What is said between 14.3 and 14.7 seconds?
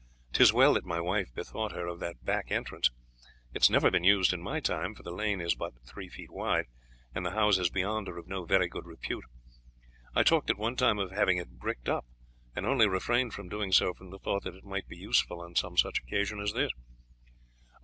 that it